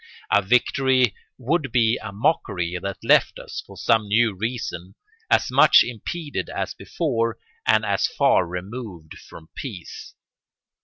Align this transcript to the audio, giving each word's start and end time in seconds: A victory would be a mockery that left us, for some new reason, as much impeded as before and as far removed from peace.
A 0.31 0.41
victory 0.41 1.13
would 1.37 1.71
be 1.71 1.99
a 2.01 2.11
mockery 2.11 2.75
that 2.81 2.97
left 3.03 3.37
us, 3.37 3.61
for 3.67 3.77
some 3.77 4.07
new 4.07 4.33
reason, 4.35 4.95
as 5.29 5.51
much 5.51 5.83
impeded 5.83 6.49
as 6.49 6.73
before 6.73 7.37
and 7.67 7.85
as 7.85 8.07
far 8.07 8.47
removed 8.47 9.15
from 9.29 9.49
peace. 9.53 10.15